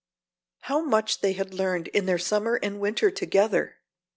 [0.61, 3.75] How much they had learned in their summer and winter together!